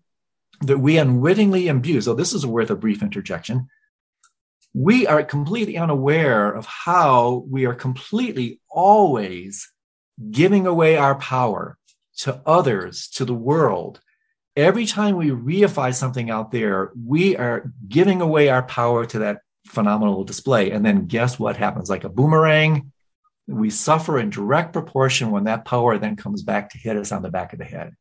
[0.61, 2.01] that we unwittingly imbue.
[2.01, 3.67] So, this is worth a brief interjection.
[4.73, 9.71] We are completely unaware of how we are completely always
[10.31, 11.77] giving away our power.
[12.17, 14.01] to others, to the world.
[14.55, 19.41] Every time we reify something out there, we are giving away our power to that
[19.67, 20.71] phenomenal display.
[20.71, 21.91] And then guess what happens?
[21.91, 22.91] Like a boomerang,
[23.47, 27.21] we suffer in direct proportion when that power then comes back to hit us on
[27.21, 27.95] the back of the head.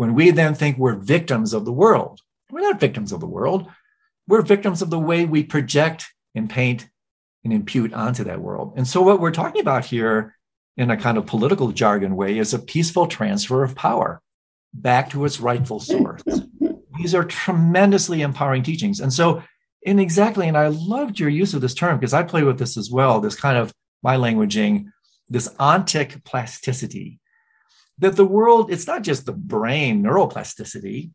[0.00, 3.70] When we then think we're victims of the world, we're not victims of the world.
[4.26, 6.88] We're victims of the way we project and paint
[7.44, 8.72] and impute onto that world.
[8.76, 10.38] And so, what we're talking about here
[10.78, 14.22] in a kind of political jargon way is a peaceful transfer of power
[14.72, 16.22] back to its rightful source.
[16.96, 19.00] These are tremendously empowering teachings.
[19.00, 19.42] And so,
[19.82, 22.78] in exactly, and I loved your use of this term because I play with this
[22.78, 23.70] as well, this kind of
[24.02, 24.86] my languaging,
[25.28, 27.20] this ontic plasticity.
[28.00, 31.10] That the world, it's not just the brain neuroplasticity,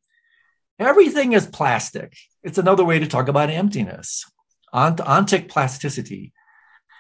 [0.80, 2.16] everything is plastic.
[2.44, 4.24] It's another way to talk about emptiness,
[4.72, 6.32] ont- ontic plasticity.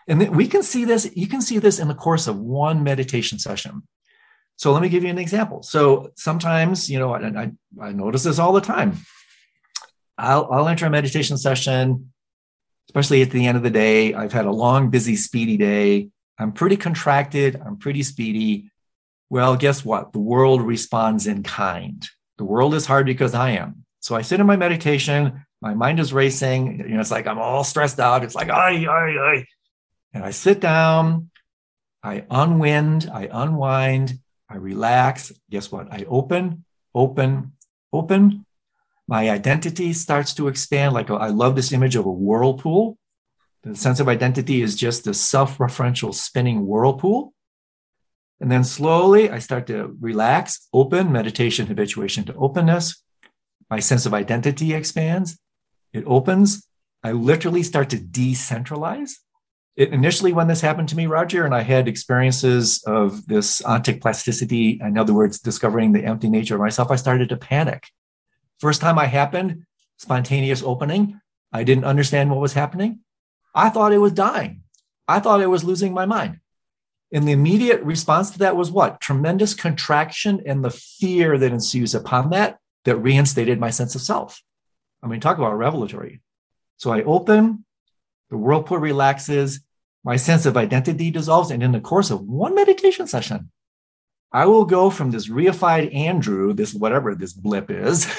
[0.07, 3.39] And we can see this, you can see this in the course of one meditation
[3.39, 3.83] session.
[4.57, 5.63] So let me give you an example.
[5.63, 8.97] So sometimes, you know, I, I, I notice this all the time.
[10.17, 12.13] I'll, I'll enter a meditation session,
[12.89, 14.13] especially at the end of the day.
[14.13, 16.09] I've had a long, busy, speedy day.
[16.39, 17.61] I'm pretty contracted.
[17.65, 18.71] I'm pretty speedy.
[19.29, 20.13] Well, guess what?
[20.13, 22.05] The world responds in kind.
[22.37, 23.85] The world is hard because I am.
[23.99, 25.45] So I sit in my meditation.
[25.61, 26.79] My mind is racing.
[26.79, 28.23] You know, it's like I'm all stressed out.
[28.23, 29.45] It's like, ay, ay, ay.
[30.13, 31.31] And I sit down,
[32.03, 35.31] I unwind, I unwind, I relax.
[35.49, 35.91] Guess what?
[35.91, 37.53] I open, open,
[37.91, 38.45] open.
[39.07, 40.93] My identity starts to expand.
[40.93, 42.97] Like I love this image of a whirlpool.
[43.63, 47.33] The sense of identity is just a self referential spinning whirlpool.
[48.39, 53.01] And then slowly I start to relax, open, meditation, habituation to openness.
[53.69, 55.39] My sense of identity expands.
[55.93, 56.67] It opens.
[57.03, 59.11] I literally start to decentralize
[59.75, 64.01] it, initially when this happened to me, Roger, and I had experiences of this ontic
[64.01, 67.87] plasticity, in other words, discovering the empty nature of myself, I started to panic.
[68.59, 69.65] First time I happened,
[69.97, 71.19] spontaneous opening,
[71.51, 72.99] I didn't understand what was happening.
[73.53, 74.61] I thought it was dying.
[75.07, 76.39] I thought I was losing my mind.
[77.15, 78.99] And the immediate response to that was what?
[78.99, 84.43] Tremendous contraction and the fear that ensues upon that, that reinstated my sense of self.
[85.01, 86.21] I mean, talk about revelatory.
[86.75, 87.63] So I open,
[88.29, 89.61] the whirlpool relaxes,
[90.03, 91.51] my sense of identity dissolves.
[91.51, 93.49] And in the course of one meditation session,
[94.33, 98.13] I will go from this reified Andrew, this whatever this blip is,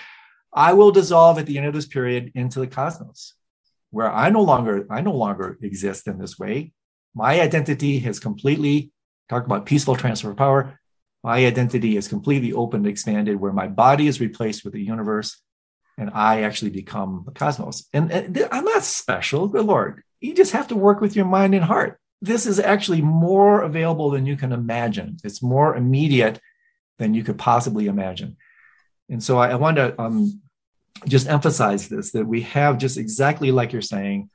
[0.54, 3.34] I will dissolve at the end of this period into the cosmos,
[3.90, 6.72] where I no longer, I no longer exist in this way.
[7.14, 8.92] My identity has completely
[9.28, 10.78] talk about peaceful transfer of power.
[11.22, 15.40] My identity is completely opened, expanded, where my body is replaced with the universe
[15.98, 17.86] and I actually become the cosmos.
[17.92, 20.02] And, and I'm not special, good Lord.
[20.20, 22.00] You just have to work with your mind and heart.
[22.22, 25.18] This is actually more available than you can imagine.
[25.24, 26.40] It's more immediate
[26.98, 28.36] than you could possibly imagine.
[29.10, 30.40] And so I, I want to um,
[31.06, 34.30] just emphasize this that we have just exactly like you're saying,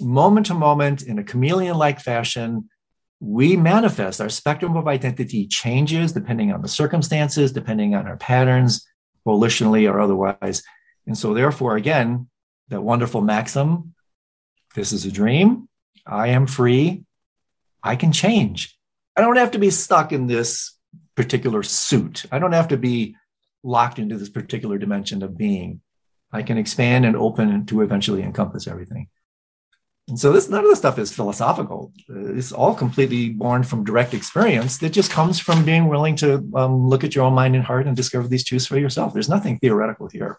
[0.00, 2.68] moment to moment in a chameleon like fashion,
[3.20, 8.86] we manifest our spectrum of identity changes depending on the circumstances, depending on our patterns,
[9.26, 10.62] volitionally or otherwise.
[11.06, 12.28] And so, therefore, again,
[12.68, 13.94] that wonderful maxim
[14.74, 15.68] this is a dream.
[16.06, 17.04] I am free.
[17.82, 18.78] I can change.
[19.16, 20.76] I don't have to be stuck in this
[21.16, 22.24] particular suit.
[22.30, 23.16] I don't have to be
[23.64, 25.80] locked into this particular dimension of being.
[26.30, 29.08] I can expand and open to eventually encompass everything.
[30.08, 31.92] And so this none of this stuff is philosophical.
[32.08, 36.88] It's all completely born from direct experience that just comes from being willing to um,
[36.88, 39.12] look at your own mind and heart and discover these truths for yourself.
[39.12, 40.38] There's nothing theoretical here.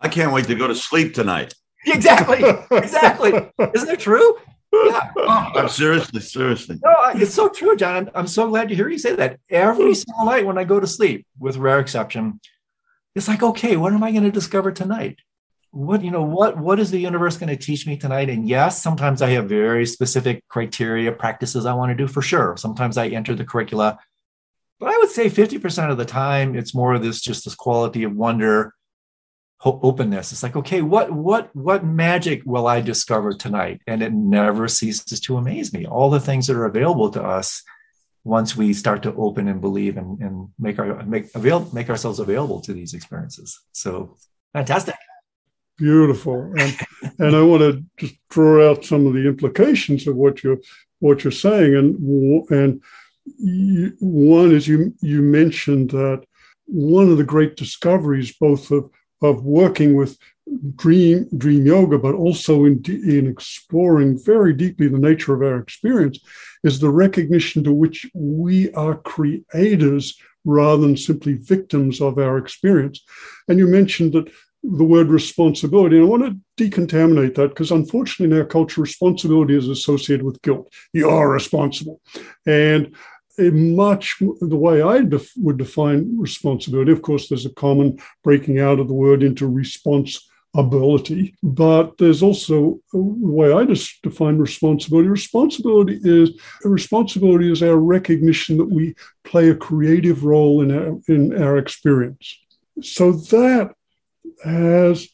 [0.00, 1.54] I can't wait to go to sleep tonight.
[1.86, 2.42] Exactly.
[2.70, 3.32] Exactly.
[3.74, 4.38] Isn't it true?
[4.72, 5.10] Yeah.
[5.18, 6.80] Oh, I'm seriously, seriously.
[6.82, 8.08] No, it's so true, John.
[8.08, 9.38] I'm, I'm so glad to hear you say that.
[9.50, 12.40] Every single night when I go to sleep, with rare exception,
[13.14, 15.18] it's like, okay, what am I going to discover tonight?
[15.74, 18.30] What you know, what what is the universe going to teach me tonight?
[18.30, 22.56] And yes, sometimes I have very specific criteria, practices I want to do for sure.
[22.56, 23.98] Sometimes I enter the curricula,
[24.78, 28.04] but I would say 50% of the time, it's more of this just this quality
[28.04, 28.72] of wonder
[29.64, 30.30] openness.
[30.30, 33.80] It's like okay what what what magic will i discover tonight?
[33.86, 35.86] And it never ceases to amaze me.
[35.86, 37.62] All the things that are available to us
[38.24, 42.20] once we start to open and believe and, and make our make avail make ourselves
[42.20, 43.58] available to these experiences.
[43.72, 44.16] So
[44.52, 44.94] fantastic
[45.76, 46.76] beautiful and,
[47.18, 50.58] and i want to just draw out some of the implications of what you're
[51.00, 52.82] what you're saying and and
[53.38, 56.24] you, one is you you mentioned that
[56.66, 58.90] one of the great discoveries both of
[59.22, 60.18] of working with
[60.76, 66.18] dream dream yoga, but also in, in exploring very deeply the nature of our experience,
[66.62, 73.02] is the recognition to which we are creators rather than simply victims of our experience.
[73.48, 74.30] And you mentioned that
[74.64, 75.96] the word responsibility.
[75.96, 80.40] And I want to decontaminate that because unfortunately in our culture, responsibility is associated with
[80.42, 80.72] guilt.
[80.92, 82.00] You are responsible.
[82.46, 82.94] And
[83.38, 88.78] much the way I def- would define responsibility, of course, there's a common breaking out
[88.78, 95.08] of the word into responsibility, but there's also a way I just define responsibility.
[95.08, 96.30] Responsibility is
[96.64, 98.94] responsibility is our recognition that we
[99.24, 102.38] play a creative role in our in our experience.
[102.82, 103.74] So that
[104.44, 105.08] has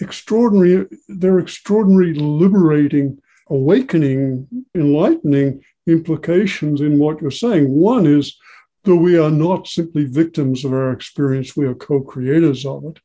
[0.00, 7.70] extraordinary, they're extraordinary liberating, awakening, enlightening implications in what you're saying.
[7.70, 8.36] One is
[8.84, 12.98] that we are not simply victims of our experience, we are co creators of it.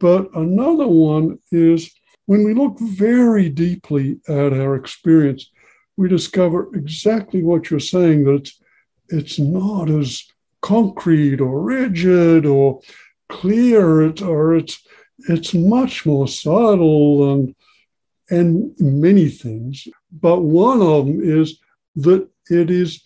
[0.00, 1.90] But another one is
[2.26, 5.50] when we look very deeply at our experience,
[5.96, 8.60] we discover exactly what you're saying that it's,
[9.08, 10.22] it's not as
[10.60, 12.80] concrete or rigid or
[13.28, 14.82] clear it, or it's
[15.28, 17.54] it's much more subtle and
[18.30, 21.58] and many things but one of them is
[21.96, 23.02] that it is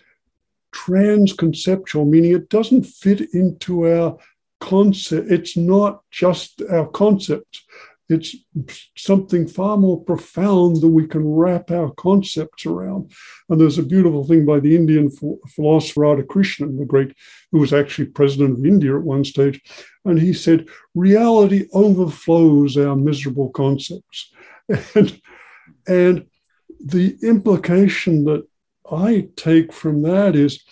[0.74, 4.18] transconceptual meaning it doesn't fit into our
[4.62, 5.30] concept.
[5.30, 7.64] It's not just our concepts
[8.12, 8.36] it's
[8.96, 13.10] something far more profound that we can wrap our concepts around.
[13.48, 17.14] And there's a beautiful thing by the Indian philosopher Radhakrishnan, the great,
[17.50, 19.60] who was actually president of India at one stage.
[20.04, 24.32] And he said, reality overflows our miserable concepts.
[24.94, 25.20] And,
[25.86, 26.26] and
[26.80, 28.46] the implication that
[28.90, 30.62] I take from that is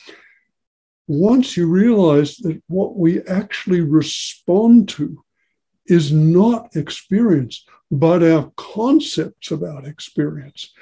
[1.07, 5.23] once you realize that what we actually respond to
[5.91, 10.73] is not experience, but our concepts about experience,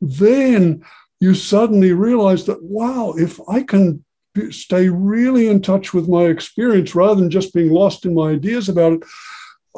[0.00, 0.84] then
[1.20, 4.04] you suddenly realize that, wow, if I can
[4.50, 8.68] stay really in touch with my experience rather than just being lost in my ideas
[8.68, 9.04] about it,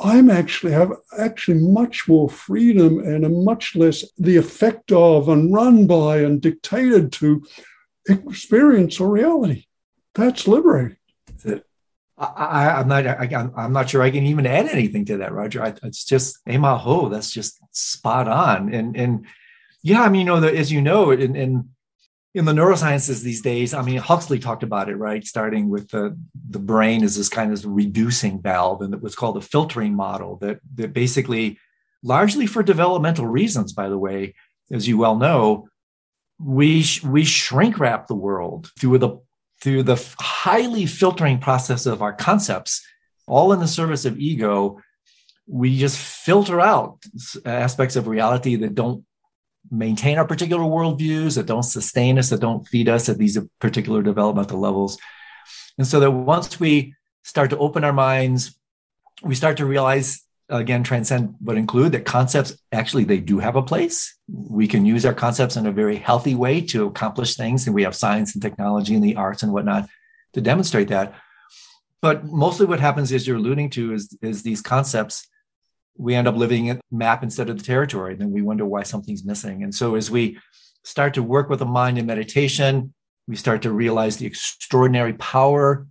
[0.03, 5.53] I'm actually have actually much more freedom and a much less the effect of and
[5.53, 7.43] run by and dictated to
[8.09, 9.67] experience or reality.
[10.15, 10.97] That's liberating.
[11.27, 11.68] That's it.
[12.19, 13.07] I, am not.
[13.07, 15.63] I, am not sure I can even add anything to that, Roger.
[15.63, 17.11] I, it's just emaho.
[17.11, 18.75] That's just spot on.
[18.75, 19.27] And and
[19.83, 21.69] yeah, I mean, you know, the, as you know, in, in
[22.35, 25.25] in the neurosciences these days, I mean, Huxley talked about it, right?
[25.25, 26.19] Starting with the
[26.51, 30.59] the brain is this kind of reducing valve, and what's called a filtering model that
[30.75, 31.59] that basically,
[32.03, 34.35] largely for developmental reasons, by the way,
[34.73, 35.69] as you well know,
[36.41, 39.19] we we shrink wrap the world through the
[39.61, 42.87] through the highly filtering process of our concepts,
[43.27, 44.81] all in the service of ego,
[45.47, 46.99] we just filter out
[47.45, 49.05] aspects of reality that don't
[49.71, 54.03] maintain our particular worldviews, that don't sustain us, that don't feed us at these particular
[54.03, 54.99] developmental levels.
[55.77, 56.95] And so that once we
[57.25, 58.59] start to open our minds,
[59.23, 63.63] we start to realize again transcend but include that concepts actually they do have a
[63.63, 64.17] place.
[64.29, 67.83] We can use our concepts in a very healthy way to accomplish things and we
[67.83, 69.89] have science and technology and the arts and whatnot
[70.33, 71.15] to demonstrate that.
[72.01, 75.27] But mostly what happens is you're alluding to is, is these concepts
[75.97, 78.85] we end up living in map instead of the territory and then we wonder why
[78.85, 79.63] something's missing.
[79.63, 80.39] And so as we
[80.85, 82.95] start to work with the mind in meditation
[83.27, 85.87] we start to realize the extraordinary power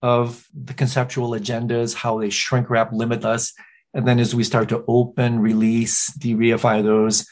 [0.00, 3.52] of the conceptual agendas how they shrink wrap limit us
[3.94, 7.26] and then as we start to open, release, de-reify those,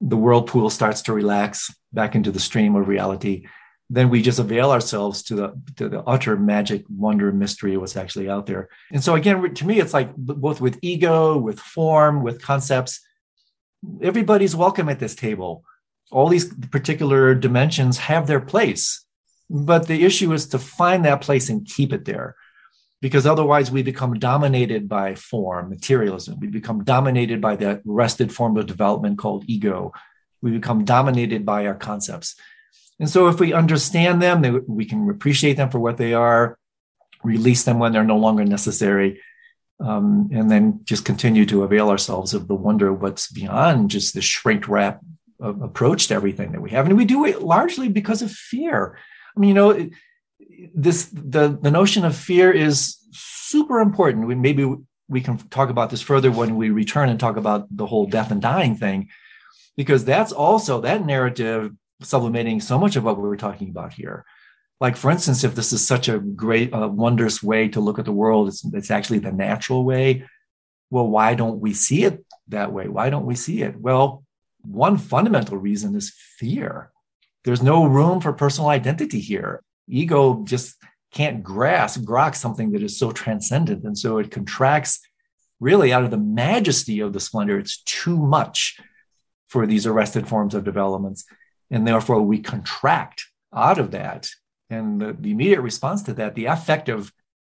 [0.00, 3.46] the whirlpool starts to relax back into the stream of reality.
[3.88, 7.96] Then we just avail ourselves to the, to the utter magic, wonder, mystery of what's
[7.96, 8.68] actually out there.
[8.90, 13.00] And so again, to me, it's like both with ego, with form, with concepts,
[14.02, 15.64] everybody's welcome at this table.
[16.10, 19.04] All these particular dimensions have their place.
[19.48, 22.34] But the issue is to find that place and keep it there
[23.02, 26.40] because otherwise we become dominated by form, materialism.
[26.40, 29.92] We become dominated by that rested form of development called ego.
[30.42, 32.36] We become dominated by our concepts.
[32.98, 36.58] And so if we understand them, we can appreciate them for what they are,
[37.22, 39.20] release them when they're no longer necessary,
[39.80, 44.14] um, and then just continue to avail ourselves of the wonder of what's beyond just
[44.14, 45.00] the shrink wrap
[45.40, 46.86] approach to everything that we have.
[46.86, 48.96] And we do it largely because of fear.
[49.36, 49.90] I mean, you know,
[50.74, 54.26] this the the notion of fear is super important.
[54.26, 54.74] We, maybe
[55.08, 58.30] we can talk about this further when we return and talk about the whole death
[58.30, 59.08] and dying thing,
[59.76, 61.72] because that's also that narrative
[62.02, 64.24] sublimating so much of what we were talking about here.
[64.80, 68.04] Like, for instance, if this is such a great, uh, wondrous way to look at
[68.04, 70.26] the world, it's, it's actually the natural way.
[70.90, 72.86] Well, why don't we see it that way?
[72.86, 73.80] Why don't we see it?
[73.80, 74.24] Well,
[74.60, 76.90] one fundamental reason is fear.
[77.44, 80.76] There's no room for personal identity here ego just
[81.12, 83.84] can't grasp, grok something that is so transcendent.
[83.84, 85.00] And so it contracts
[85.60, 87.58] really out of the majesty of the splendor.
[87.58, 88.78] It's too much
[89.48, 91.24] for these arrested forms of developments.
[91.70, 93.24] And therefore, we contract
[93.54, 94.28] out of that.
[94.68, 97.12] And the, the immediate response to that, the affective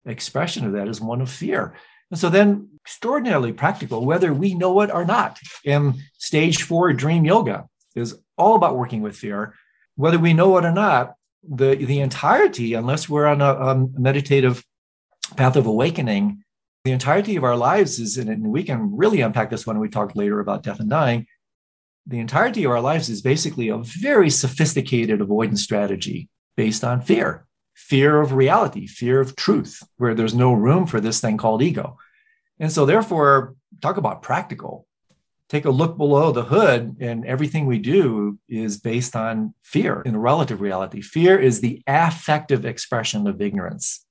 [0.05, 1.75] expression of that is one of fear.
[2.11, 5.39] And so then extraordinarily practical, whether we know it or not.
[5.65, 9.53] And stage four dream yoga is all about working with fear.
[9.95, 11.13] Whether we know it or not,
[11.47, 14.63] the, the entirety, unless we're on a, a meditative
[15.35, 16.43] path of awakening,
[16.85, 20.15] the entirety of our lives is, and we can really unpack this when we talk
[20.15, 21.27] later about death and dying.
[22.07, 27.45] The entirety of our lives is basically a very sophisticated avoidance strategy based on fear
[27.79, 31.97] fear of reality, fear of truth, where there's no room for this thing called ego.
[32.59, 34.85] And so, therefore, talk about practical.
[35.49, 40.15] Take a look below the hood, and everything we do is based on fear in
[40.15, 41.01] relative reality.
[41.01, 44.05] Fear is the affective expression of ignorance.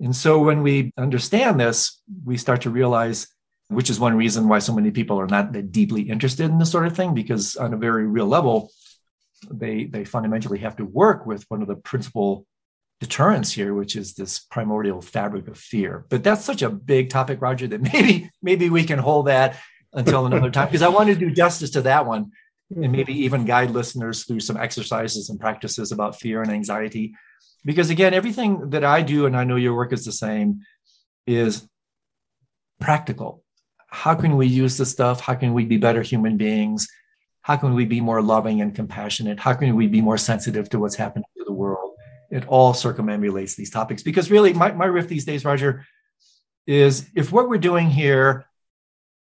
[0.00, 3.26] And so, when we understand this, we start to realize,
[3.68, 6.70] which is one reason why so many people are not that deeply interested in this
[6.70, 8.70] sort of thing, because on a very real level,
[9.50, 12.46] they, they fundamentally have to work with one of the principal
[13.00, 16.06] deterrence here, which is this primordial fabric of fear.
[16.08, 19.58] But that's such a big topic, Roger, that maybe maybe we can hold that
[19.94, 22.32] until another time because I want to do justice to that one
[22.70, 22.92] and mm-hmm.
[22.92, 27.14] maybe even guide listeners through some exercises and practices about fear and anxiety.
[27.64, 30.62] Because again, everything that I do, and I know your work is the same,
[31.26, 31.66] is
[32.80, 33.42] practical.
[33.88, 35.20] How can we use this stuff?
[35.20, 36.88] How can we be better human beings?
[37.42, 39.38] How can we be more loving and compassionate?
[39.38, 41.94] How can we be more sensitive to what's happening to the world?
[42.34, 45.86] it all circumambulates these topics because really my, my riff these days roger
[46.66, 48.44] is if what we're doing here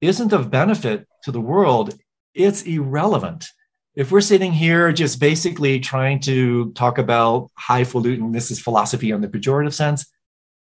[0.03, 1.95] isn't of benefit to the world
[2.35, 3.47] it's irrelevant
[3.95, 9.21] if we're sitting here just basically trying to talk about highfalutin this is philosophy in
[9.23, 10.05] the pejorative sense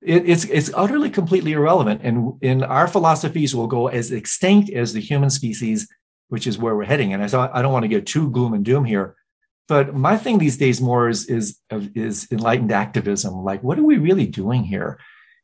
[0.02, 4.94] it, it's it's utterly completely irrelevant and in our philosophies will go as extinct as
[4.94, 5.88] the human species
[6.30, 8.54] which is where we're heading and i, so I don't want to get too gloom
[8.54, 9.16] and doom here
[9.68, 13.44] but my thing these days more is is is enlightened activism.
[13.44, 15.00] Like, what are we really doing here?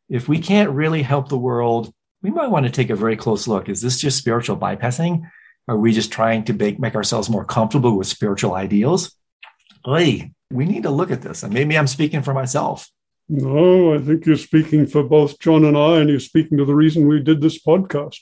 [0.09, 3.47] If we can't really help the world, we might want to take a very close
[3.47, 3.69] look.
[3.69, 5.29] Is this just spiritual bypassing?
[5.67, 9.15] Are we just trying to make, make ourselves more comfortable with spiritual ideals?
[9.85, 11.43] Hey, we need to look at this.
[11.43, 12.87] And maybe I'm speaking for myself.
[13.29, 16.75] No, I think you're speaking for both John and I, and you're speaking to the
[16.75, 18.19] reason we did this podcast.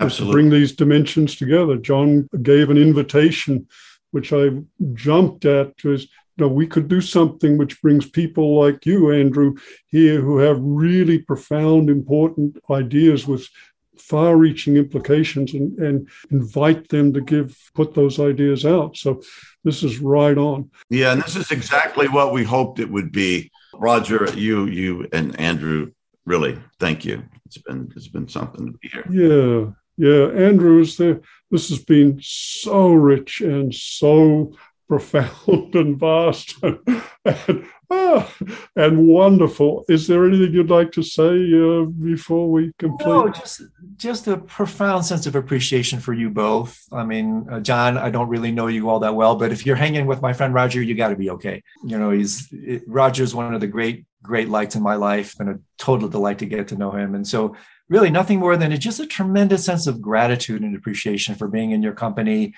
[0.00, 0.26] Absolutely.
[0.26, 1.76] To bring these dimensions together.
[1.76, 3.68] John gave an invitation
[4.10, 4.48] which I
[4.94, 6.08] jumped at was you
[6.38, 11.18] know, we could do something which brings people like you, Andrew, here who have really
[11.18, 13.48] profound, important ideas with
[13.96, 18.96] far reaching implications and, and invite them to give put those ideas out.
[18.96, 19.22] So
[19.64, 20.70] this is right on.
[20.88, 23.50] Yeah, and this is exactly what we hoped it would be.
[23.74, 25.92] Roger, you you and Andrew,
[26.24, 27.22] really, thank you.
[27.46, 29.04] It's been it's been something to be here.
[29.10, 29.72] Yeah.
[30.00, 31.20] Yeah, Andrew is there.
[31.50, 34.52] This has been so rich and so
[34.88, 38.34] profound and vast and, ah,
[38.74, 39.84] and wonderful.
[39.88, 43.06] Is there anything you'd like to say uh, before we complete?
[43.06, 43.62] No, just
[43.96, 46.80] just a profound sense of appreciation for you both.
[46.90, 49.76] I mean, uh, John, I don't really know you all that well, but if you're
[49.76, 51.62] hanging with my friend Roger, you got to be okay.
[51.84, 55.50] You know, he's it, Roger's one of the great great lights in my life, and
[55.50, 57.14] a total delight to get to know him.
[57.14, 57.54] And so
[57.88, 61.70] really nothing more than it's just a tremendous sense of gratitude and appreciation for being
[61.70, 62.54] in your company,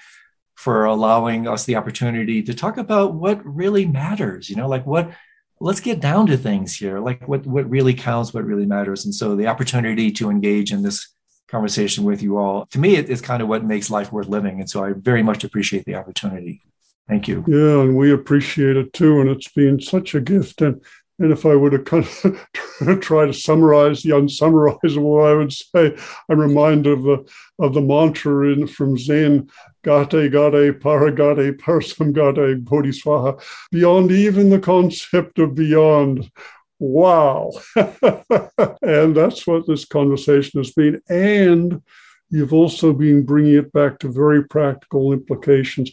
[0.61, 5.11] for allowing us the opportunity to talk about what really matters, you know, like what
[5.59, 9.07] let's get down to things here, like what what really counts, what really matters.
[9.07, 11.15] And so the opportunity to engage in this
[11.49, 14.61] conversation with you all, to me, it is kind of what makes life worth living.
[14.61, 16.61] And so I very much appreciate the opportunity.
[17.09, 17.43] Thank you.
[17.49, 19.23] Yeah, and we appreciate it too.
[19.23, 20.61] And it's been such a gift.
[20.61, 20.83] And
[21.21, 25.97] and if I were to kind of try to summarize the unsummarizable, I would say
[26.29, 29.49] I'm reminded of the of the mantra in from Zen,
[29.83, 36.31] Gate Gate Paragate Parasamgate Bodhisvaha, beyond even the concept of beyond.
[36.79, 37.53] Wow.
[37.77, 41.01] and that's what this conversation has been.
[41.09, 41.83] And
[42.31, 45.91] you've also been bringing it back to very practical implications,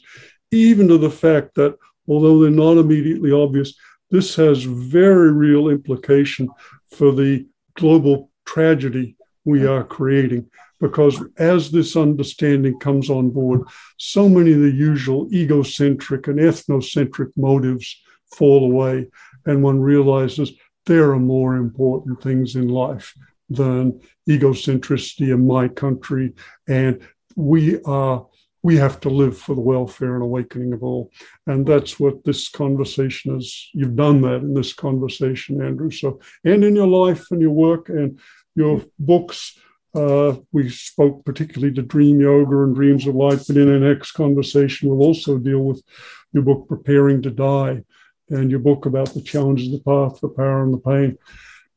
[0.51, 1.75] even to the fact that
[2.07, 3.73] although they're not immediately obvious,
[4.11, 6.49] this has very real implication
[6.91, 10.49] for the global tragedy we are creating
[10.79, 13.61] because as this understanding comes on board,
[13.97, 18.01] so many of the usual egocentric and ethnocentric motives
[18.35, 19.07] fall away,
[19.45, 20.51] and one realizes
[20.85, 23.13] there are more important things in life
[23.49, 23.99] than
[24.29, 26.33] egocentricity in my country.
[26.67, 27.01] And
[27.35, 28.25] we are
[28.63, 31.09] we have to live for the welfare and awakening of all.
[31.45, 33.69] And that's what this conversation is.
[33.73, 35.91] You've done that in this conversation, Andrew.
[35.91, 38.19] So, and in your life and your work and
[38.55, 39.57] your books.
[39.97, 44.11] Uh, we spoke particularly to dream yoga and dreams of life, but in our next
[44.11, 45.81] conversation, we'll also deal with
[46.33, 47.81] your book, Preparing to Die,
[48.29, 51.17] and your book about the challenges, the path, the power, and the pain.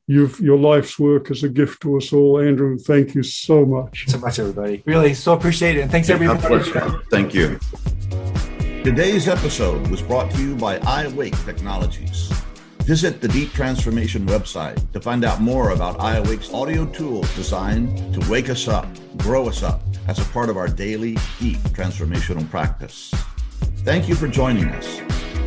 [0.06, 2.40] You've, your life's work is a gift to us all.
[2.40, 4.08] Andrew, thank you so much.
[4.08, 4.82] So much, everybody.
[4.84, 5.82] Really, so appreciate it.
[5.82, 6.64] And thanks, everybody.
[7.10, 7.58] Thank you.
[8.84, 12.30] Today's episode was brought to you by iAwake Technologies.
[12.84, 18.30] Visit the Deep Transformation website to find out more about iAwake's audio tools designed to
[18.30, 23.12] wake us up, grow us up as a part of our daily deep transformational practice.
[23.84, 25.00] Thank you for joining us.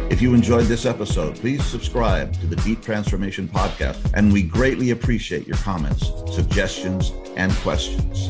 [0.09, 4.91] If you enjoyed this episode, please subscribe to the Deep Transformation Podcast, and we greatly
[4.91, 8.29] appreciate your comments, suggestions, and questions.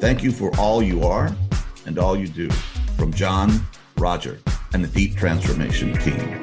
[0.00, 1.34] Thank you for all you are
[1.86, 2.48] and all you do.
[2.96, 3.64] From John,
[3.96, 4.40] Roger,
[4.72, 6.40] and the Deep Transformation team.